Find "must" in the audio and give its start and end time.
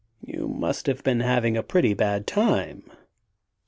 0.47-0.87